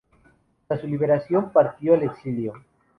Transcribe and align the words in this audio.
Tras 0.67 0.81
su 0.81 0.87
liberación, 0.87 1.51
partió 1.51 1.93
al 1.93 2.01
exilio. 2.01 2.53